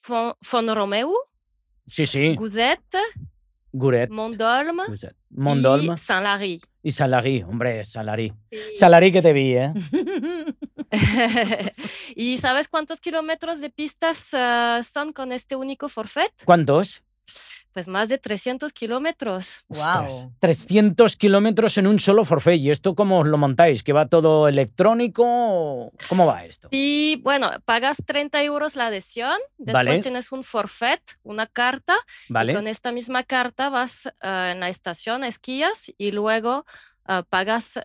[0.00, 1.12] Fon- Font-Romeu,
[1.86, 2.34] Sí, sí.
[2.36, 2.80] Gouzet,
[3.72, 4.10] Guret.
[4.10, 5.16] Mont-Dolme Guset.
[5.30, 6.60] Mondolme y Saint-Lary.
[6.82, 7.42] y Salary.
[7.42, 8.32] Hombre, Salary.
[8.50, 8.58] Sí.
[8.74, 9.72] Salary que te vi, ¿eh?
[12.16, 16.32] ¿Y sabes cuántos kilómetros de pistas eh, son con este único forfait?
[16.44, 17.02] ¿Cuántos?
[17.72, 19.64] Pues más de 300 kilómetros.
[19.68, 20.32] Wow.
[20.40, 22.60] 300 kilómetros en un solo forfait.
[22.60, 23.82] ¿Y esto cómo os lo montáis?
[23.82, 25.90] ¿Que va todo electrónico?
[26.08, 26.68] ¿Cómo va esto?
[26.70, 30.00] Y bueno, pagas 30 euros la adhesión, después Vale.
[30.00, 31.96] tienes un forfait, una carta,
[32.28, 32.54] y ¿Vale?
[32.54, 36.66] con esta misma carta vas eh, en la estación, esquías y luego
[37.08, 37.80] eh, pagas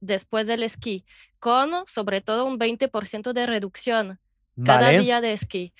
[0.00, 1.04] después del esquí,
[1.38, 4.18] con sobre todo un 20% de reducción
[4.64, 5.00] cada Vale.
[5.00, 5.74] día de esquí.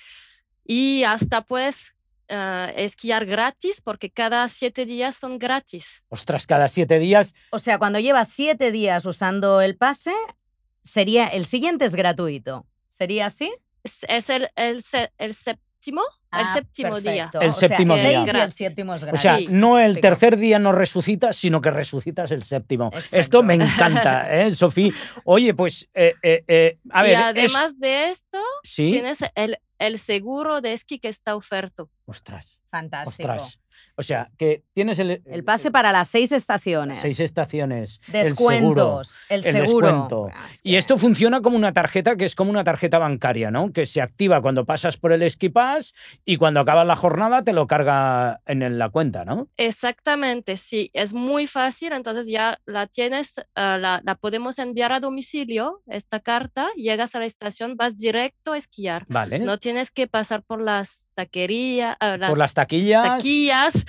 [0.65, 1.96] Y hasta pues
[2.29, 6.05] eh, esquiar gratis, porque cada siete días son gratis.
[6.09, 7.35] Ostras, cada siete días.
[7.51, 10.13] O sea, cuando llevas siete días usando el pase,
[10.83, 12.67] sería el siguiente es gratuito.
[12.89, 13.53] ¿Sería así?
[13.85, 14.83] Es, es el, el,
[15.19, 16.01] el séptimo,
[16.33, 17.31] el Ah, séptimo día.
[17.31, 17.41] perfecto.
[17.43, 18.13] El o sea, séptimo seis día.
[18.35, 19.21] y el séptimo es O gratis.
[19.23, 19.47] sea, Sí.
[19.51, 20.01] no el Sí.
[20.01, 22.87] tercer día no resucitas, sino que resucitas el séptimo.
[22.93, 23.17] Exacto.
[23.19, 24.93] Esto me encanta, ¿eh, Sofía?
[25.25, 27.11] Oye, pues, eh, eh, eh, a ver.
[27.13, 28.91] y es- además de esto, ¿Sí?
[28.91, 31.91] tienes el, el seguro de esquí que está oferto.
[32.07, 33.31] Ostras, Fantástico.
[33.33, 33.61] ostras.
[33.97, 35.23] O sea, que tienes el...
[35.25, 37.01] El pase para las seis estaciones.
[37.01, 38.01] Seis estaciones.
[38.13, 39.17] el seguro, Descuentos.
[39.29, 39.87] El el seguro.
[39.87, 40.29] descuento.
[40.33, 43.73] Ah, es Y esto funciona como una tarjeta que es como una tarjeta bancaria, ¿no?
[43.73, 47.67] Que se activa cuando pasas por el Pass y cuando acabas la jornada te lo
[47.67, 49.49] carga en la cuenta, ¿no?
[49.57, 55.01] Exactamente, sí, es muy fácil, entonces ya la tienes, ah, la, la podemos enviar a
[55.01, 59.05] domicilio, esta carta, llegas a la estación, vas directo a esquiar.
[59.09, 59.39] Vale.
[59.39, 63.05] No tienes que pasar por las taquerías, ah, por las taquillas.
[63.05, 63.85] taquillas.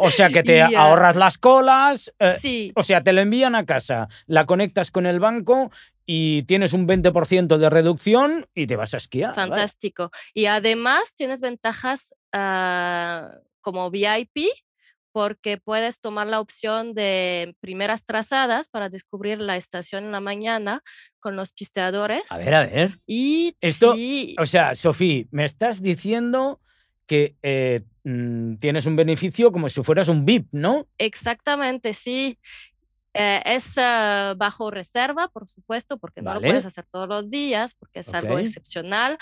[0.00, 2.12] O sea que te Y, ah, ahorras las colas.
[2.18, 5.70] eh, Sí, o sea, te lo envían a casa, la conectas con el banco
[6.04, 9.36] y tienes un 20% de reducción y te vas a esquiar.
[9.36, 9.48] ¿vale?
[9.48, 10.10] fantástico.
[10.32, 14.48] Y además tienes ventajas ah, como VIP
[15.12, 20.82] porque puedes tomar la opción de primeras trazadas para descubrir la estación en la mañana
[21.18, 22.22] con los pisteadores.
[22.30, 23.00] A ver, a ver.
[23.06, 26.60] Y Esto, sí, O sea, Sofía, me estás diciendo
[27.06, 30.86] que eh, mm, tienes un beneficio como si fueras un VIP, ¿no?
[30.98, 32.38] exactamente, sí.
[33.14, 36.48] Eh, es ah, bajo reserva, por supuesto, porque no lo Vale.
[36.48, 38.40] puedes hacer todos los días, porque es algo Ok.
[38.40, 39.18] excepcional.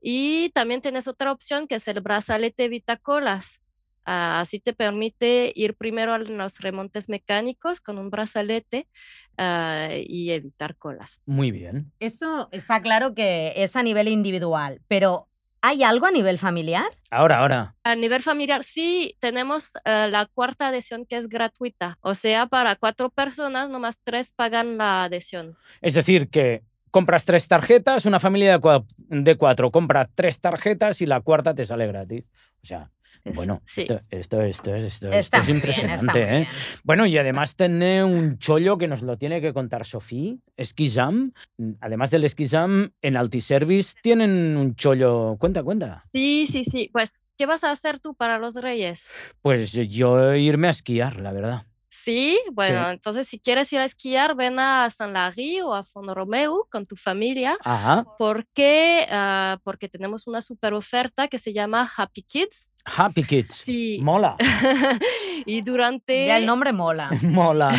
[0.00, 3.60] Y también tienes otra opción que es el brazalete Vitacolas.
[4.04, 8.88] Ah, así te permite ir primero a los remontes mecánicos con un brazalete
[9.36, 11.20] ah, y evitar colas.
[11.26, 11.92] Muy bien.
[11.98, 15.29] Esto está claro que es a nivel individual, pero
[15.62, 16.90] ¿hay algo a nivel familiar?
[17.10, 17.76] Ahora, ahora.
[17.84, 21.98] A nivel familiar, sí, tenemos eh, la cuarta adhesión que es gratuita.
[22.00, 25.56] O sea, para cuatro personas, nomás tres pagan la adhesión.
[25.80, 31.00] Es decir, que compras tres tarjetas, una familia de, cua- de cuatro compra tres tarjetas
[31.00, 32.24] y la cuarta te sale gratis.
[32.62, 32.90] O sea,
[33.24, 33.82] bueno, sí.
[33.82, 36.48] esto, esto, esto, esto, esto Está es bien, impresionante, ¿eh?
[36.84, 41.32] Bueno, y además tiene un chollo que nos lo tiene que contar Sofía, Esquizam.
[41.80, 45.36] Además del Esquizam, en Altiservice tienen un chollo.
[45.38, 46.00] Cuenta, cuenta.
[46.12, 46.90] Sí, sí, sí.
[46.92, 49.08] Pues, ¿qué vas a hacer tú para los Reyes?
[49.40, 51.66] Pues yo irme a esquiar, la verdad.
[52.02, 56.66] Sí, bueno, entonces si quieres ir a esquiar, ven a San Larry o a Font-Romeu
[56.70, 57.58] con tu familia.
[57.62, 58.06] Ajá.
[58.16, 59.06] ¿Por qué?
[59.10, 62.70] Ah, porque tenemos una super oferta que se llama Happy Kids.
[62.84, 63.54] Happy Kids.
[63.66, 63.98] Sí.
[64.02, 64.36] Mola.
[65.46, 67.10] y durante, Ya el nombre mola.
[67.22, 67.72] Mola.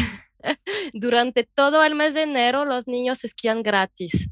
[0.94, 4.30] durante todo el mes de enero los niños esquían gratis.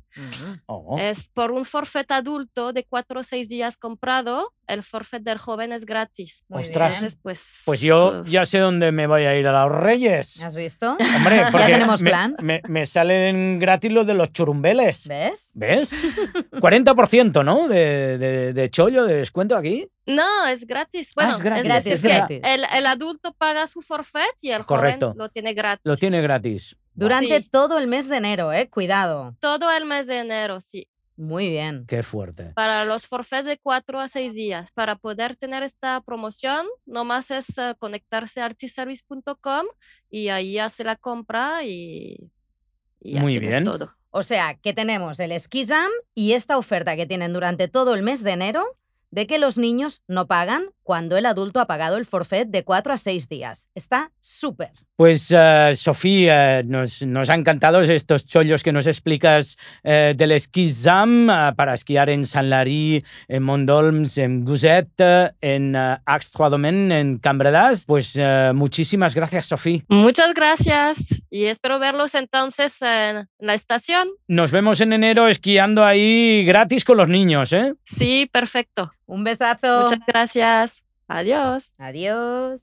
[0.65, 0.97] Oh.
[0.99, 5.71] Es por un forfait adulto de cuatro o seis días comprado, el forfait del joven
[5.71, 6.43] es gratis.
[6.47, 6.89] Muy Ostras.
[6.89, 6.95] bien.
[7.05, 10.41] Entonces, pues, Pues yo uh, ya sé dónde me voy a ir a los Reyes.
[10.41, 10.91] ¿Has visto?
[10.91, 12.35] Hombre, porque tenemos plan.
[12.41, 15.07] Me, me salen gratis los de los churumbeles.
[15.07, 15.51] ¿Ves?
[15.55, 15.91] ¿Ves?
[16.51, 17.67] 40%, ¿no?
[17.67, 19.87] De, de, de chollo, de descuento aquí.
[20.05, 21.13] No, es gratis.
[21.15, 22.17] Bueno, es gratis, Gratis, es verdad.
[22.29, 22.41] gratis.
[22.43, 25.07] El, el adulto paga su forfait y el Correcto.
[25.07, 25.81] joven lo tiene gratis.
[25.85, 26.75] Lo tiene gratis.
[26.93, 27.49] Durante Sí.
[27.49, 28.69] todo el mes de enero, ¿eh?
[28.69, 29.35] Cuidado.
[29.39, 30.87] Todo el mes de enero, sí.
[31.15, 31.85] Muy bien.
[31.85, 32.53] Qué fuerte.
[32.55, 34.71] Para los forfaits de cuatro a seis días.
[34.71, 39.65] Para poder tener esta promoción, nomás es eh, conectarse a artiservice.com
[40.09, 42.31] y ahí hace la compra y,
[43.01, 43.63] y ya Muy tienes bien.
[43.65, 43.93] todo.
[44.11, 48.23] O sea, que tenemos el Skizam y esta oferta que tienen durante todo el mes
[48.23, 48.65] de enero
[49.11, 52.93] de que los niños no pagan cuando el adulto ha pagado el forfait de 4
[52.93, 53.69] a 6 días.
[53.75, 54.71] Está súper.
[54.95, 60.71] Pues, eh, Sofía, nos, nos han encantado estos chollos que nos explicas eh, del esquí
[60.71, 64.89] ZAM eh, para esquiar en San Lary, en Mondolms, en Guzet,
[65.41, 67.85] en uh, Aix-Trois-Domaines, en Cambredas.
[67.85, 68.19] Pues
[68.53, 69.83] muchísimas gracias, Sofía.
[69.89, 74.07] Muchas gracias y espero verlos entonces en la estación.
[74.27, 77.73] Nos vemos en enero esquiando ahí gratis con los niños, ¿eh?
[77.97, 78.91] Sí, perfecto.
[79.05, 79.83] Un besazo.
[79.83, 80.83] Muchas gracias.
[81.07, 81.73] Adiós.
[81.77, 82.61] Adiós.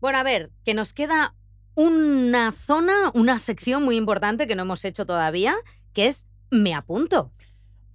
[0.00, 1.34] Bueno, a ver, que nos queda
[1.74, 5.56] una zona, una sección muy importante que no hemos hecho todavía,
[5.92, 7.32] que es me apunto.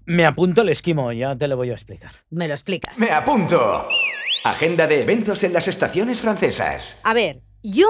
[0.06, 2.12] Me apunto el esquimo, ya te lo voy a explicar.
[2.30, 2.98] Me lo explicas.
[3.00, 3.88] Me apunto.
[4.44, 7.02] Agenda de eventos en las estaciones francesas.
[7.04, 7.88] A ver, yo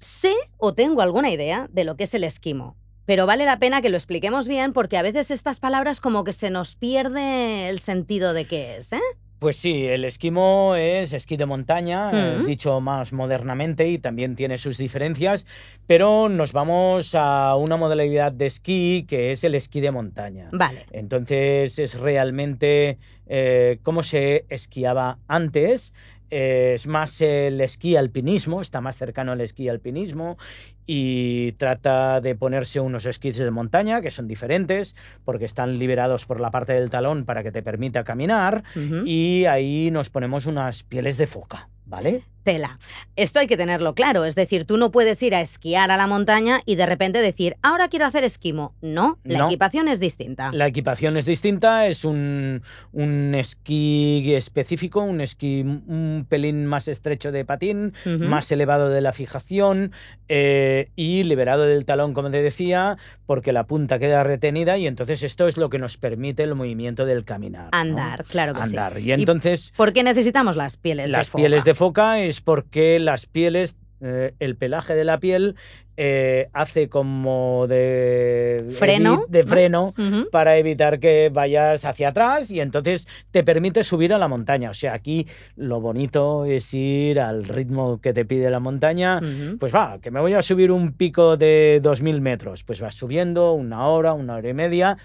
[0.00, 3.82] sé o tengo alguna idea de lo que es el esquimo, pero vale la pena
[3.82, 7.78] que lo expliquemos bien porque a veces estas palabras como que se nos pierde el
[7.78, 9.00] sentido de qué es, ¿eh?
[9.38, 12.46] Pues sí, el esquimo es esquí de montaña, eh, Mm.
[12.46, 15.46] dicho más modernamente, y también tiene sus diferencias,
[15.86, 20.50] pero nos vamos a una modalidad de esquí que es el esquí de montaña.
[20.52, 20.84] Vale.
[20.92, 25.94] Entonces es realmente eh, cómo se esquiaba antes.
[26.30, 30.38] Eh, es más el esquí alpinismo, está más cercano al esquí alpinismo
[30.86, 36.40] y trata de ponerse unos esquís de montaña que son diferentes porque están liberados por
[36.40, 38.64] la parte del talón para que te permita caminar
[39.04, 42.22] y ahí nos ponemos unas pieles de foca, ¿vale?
[42.42, 42.78] Tela.
[43.16, 46.06] Esto hay que tenerlo claro, es decir, tú no puedes ir a esquiar a la
[46.06, 48.74] montaña y de repente decir, ahora quiero hacer esquimo.
[48.80, 49.46] No, la No.
[49.48, 50.50] equipación es distinta.
[50.52, 57.30] La equipación es distinta, es un, un esquí específico, un esquí un pelín más estrecho
[57.30, 59.92] de patín, más elevado de la fijación
[60.28, 65.22] eh, y liberado del talón, como te decía, porque la punta queda retenida y entonces
[65.22, 67.64] esto es lo que nos permite el movimiento del caminar.
[67.64, 67.78] ¿no?
[67.78, 68.70] Andar, claro que sí.
[68.76, 68.98] Andar.
[68.98, 71.42] Y entonces ¿Por qué necesitamos las pieles las de foca?
[71.42, 75.56] pieles de foca es porque las pieles, eh, el pelaje de la piel
[75.96, 79.48] eh, hace como de Freno, de ¿no?
[79.48, 79.94] freno
[80.30, 84.68] para evitar que vayas hacia atrás y entonces te permite subir a la montaña.
[84.68, 89.18] O sea, aquí lo bonito es ir al ritmo que te pide la montaña.
[89.58, 92.62] Pues va, que me voy a subir un pico de 2.000 metros.
[92.62, 94.98] Pues vas subiendo una hora, una hora y media.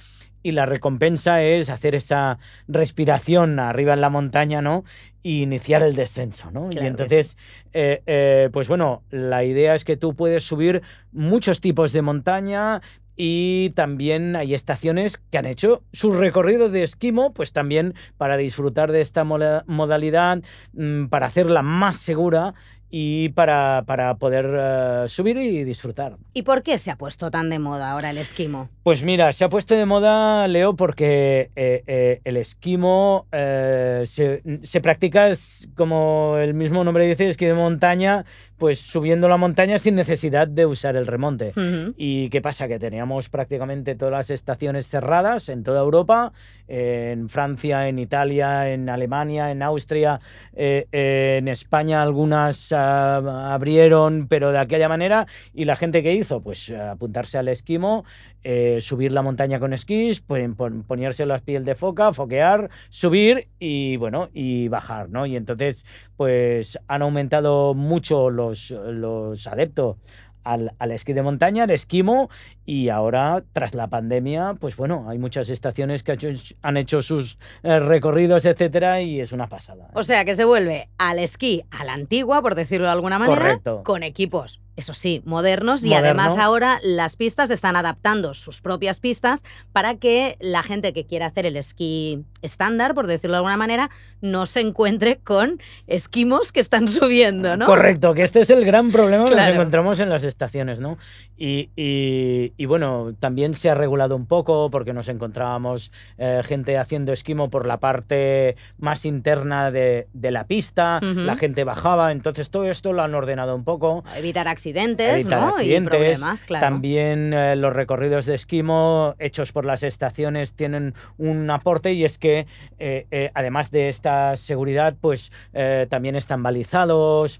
[0.46, 4.84] Y la recompensa es hacer esa respiración arriba en la montaña, ¿no?
[5.24, 6.70] Y iniciar el descenso, ¿no?
[6.70, 7.36] Claro y entonces,
[7.74, 12.84] eh, eh, pues bueno, la idea es que tú puedes subir muchos tipos de montaña
[13.16, 18.92] y también hay estaciones que han hecho su recorrido de esquimo, pues también para disfrutar
[18.92, 22.54] de esta modalidad, mm, para hacerla más segura
[22.90, 26.18] y para, para poder eh, subir y disfrutar.
[26.34, 28.70] ¿Y por qué se ha puesto tan de moda ahora el esquimo?
[28.84, 34.42] Pues mira, se ha puesto de moda, Leo, porque eh, eh, el esquimo eh, se,
[34.62, 35.32] se practica,
[35.76, 38.26] como el mismo nombre dice, esquí de montaña,
[38.58, 41.54] pues subiendo la montaña sin necesidad de usar el remonte.
[41.98, 42.68] ¿Y qué pasa?
[42.68, 46.32] Que teníamos prácticamente todas las estaciones cerradas en toda Europa,
[46.68, 50.20] eh, en Francia, en Italia, en Alemania, en Austria,
[50.54, 55.28] eh, eh, en España algunas ah, abrieron, pero de aquella manera.
[55.54, 56.42] ¿Y la gente que hizo?
[56.42, 58.06] Pues apuntarse al esquimo,
[58.48, 63.98] eh, subir la montaña con esquís, pon- ponerse las piel de foca, foquear, subir y
[63.98, 65.26] bueno, y bajar, ¿no?
[65.26, 65.84] Y entonces,
[66.16, 69.98] pues han aumentado mucho los, los adeptos
[70.44, 72.30] al, al esquí de montaña, al esquimo,
[72.66, 76.18] y ahora, tras la pandemia, pues bueno, hay muchas estaciones que
[76.62, 79.86] han hecho sus eh, recorridos, etcétera, y es una pasada.
[79.86, 79.92] ¿eh?
[79.94, 83.36] O sea que se vuelve al esquí a la antigua, por decirlo de alguna manera,
[83.40, 83.84] Correcto.
[83.84, 89.44] con equipos, eso sí, modernos y además ahora las pistas están adaptando sus propias pistas
[89.72, 93.90] para que la gente que quiera hacer el esquí estándar, por decirlo de alguna manera,
[94.22, 97.66] no se encuentre con esquimos que están subiendo, ¿no?
[97.66, 100.98] Correcto, que este es el gran problema que nos encontramos en las estaciones, ¿no?
[101.38, 106.78] Y, y- y bueno, también se ha regulado un poco porque nos encontrábamos eh, gente
[106.78, 112.50] haciendo esquimo por la parte más interna de, de la pista, la gente bajaba, entonces
[112.50, 114.04] todo esto lo han ordenado un poco.
[114.16, 115.48] Evitar accidentes, evitar ¿no?
[115.50, 115.94] accidentes.
[115.94, 116.66] Y problemas, claro.
[116.66, 122.18] También eh, los recorridos de esquimo hechos por las estaciones tienen un aporte y es
[122.18, 122.48] que
[122.80, 127.40] eh, además de esta seguridad, pues eh, también están balizados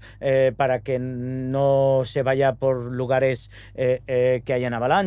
[0.56, 5.05] para que no se vaya por lugares que hayan avalanchas,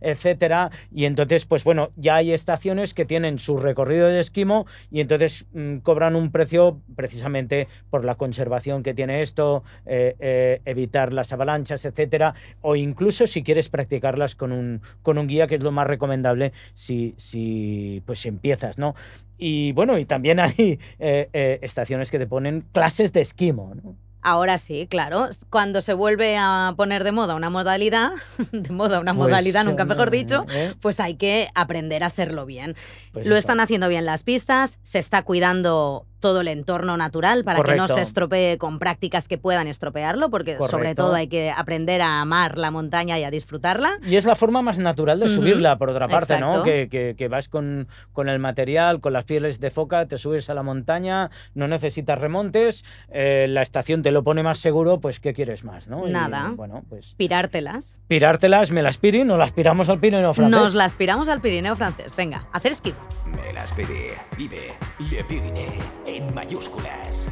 [0.00, 0.70] etcétera.
[0.92, 5.46] Y entonces, pues bueno, ya hay estaciones que tienen su recorrido de esquimo y entonces
[5.52, 11.32] mm, cobran un precio precisamente por la conservación que tiene esto, eh, eh, evitar las
[11.32, 15.72] avalanchas, etcétera, o incluso si quieres practicarlas con un, con un guía, que es lo
[15.72, 18.94] más recomendable si, si pues empiezas, ¿no?
[19.38, 23.96] Y bueno, y también hay eh, estaciones que te ponen clases de esquimo, ¿no?
[24.22, 25.28] Ahora sí, claro.
[25.48, 28.10] Cuando se vuelve a poner de moda una modalidad,
[28.52, 30.74] de moda una Pues, modalidad, nunca mejor dicho, ¿eh?
[30.80, 32.76] pues hay que aprender a hacerlo bien.
[33.12, 33.40] Pues Lo eso.
[33.40, 37.88] están haciendo bien las pistas, se está cuidando todo el entorno natural para que no
[37.88, 42.58] se estropee con prácticas que puedan estropearlo, porque sobre todo hay que aprender a amar
[42.58, 43.98] la montaña y a disfrutarla.
[44.06, 46.58] Y es la forma más natural de subirla, por otra parte, Exacto.
[46.58, 46.62] ¿no?
[46.62, 50.48] Que, que- que vas con, con el material, con las pieles de foca, te subes
[50.50, 55.18] a la montaña, no necesitas remontes, eh, la estación te lo pone más seguro, pues
[55.20, 56.06] ¿qué quieres más, no?
[56.06, 56.52] Y, Nada.
[56.54, 58.00] bueno, pues Pirártelas.
[58.08, 60.60] pirártelas, me las piri, nos las piramos al Pirineo francés.
[60.60, 62.14] Nos las piramos al Pirineo francés.
[62.16, 62.98] Venga, hacer esquivo.
[64.36, 67.28] Vive Le Pyrénées en mayúsculas.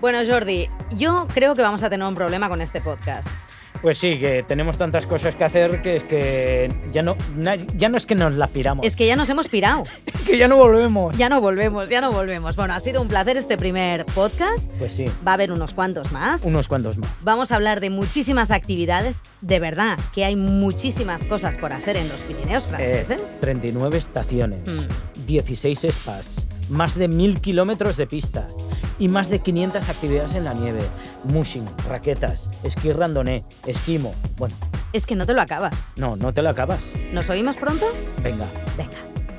[0.00, 3.28] Bueno, Jordi, yo creo que vamos a tener un problema con este podcast.
[3.82, 7.16] Pues sí, que tenemos tantas cosas que hacer que es que ya no,
[7.76, 9.84] ya no es que nos las piramos, Es que ya nos hemos pirado.
[10.26, 11.16] que ya no volvemos.
[11.16, 12.56] Ya no volvemos, ya no volvemos.
[12.56, 14.70] Bueno, ha sido un placer este primer podcast.
[14.78, 16.42] Pues sí, Va a haber unos cuantos más.
[16.42, 17.10] unos cuantos más.
[17.22, 19.22] Vamos a hablar de muchísimas actividades.
[19.40, 23.38] De verdad, que hay muchísimas cosas por hacer en los Pirineos Eh, franceses.
[23.40, 25.26] 39 estaciones, Mm.
[25.26, 26.26] 16 spas,
[26.68, 28.52] más de 1000 kilómetros de pistas
[28.98, 30.80] y más de 500 actividades en la nieve.
[31.24, 34.12] Mushing, raquetas, esquí randoné, esquimo.
[34.36, 34.54] Bueno,
[34.92, 35.92] Es que no te lo acabas.
[35.96, 36.80] no, no te lo acabas.
[37.12, 37.86] ¿Nos oímos pronto?
[38.22, 38.46] Venga.
[38.76, 38.96] Venga.